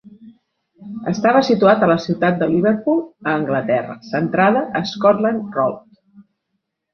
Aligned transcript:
Estava 1.09 1.43
situat 1.49 1.83
a 1.83 1.89
la 1.91 1.97
ciutat 2.05 2.39
de 2.39 2.47
Liverpool 2.53 3.03
a 3.27 3.35
Anglaterra, 3.41 3.99
centrada 4.09 4.65
a 4.81 4.83
Scotland 4.95 5.61
Road. 5.61 5.79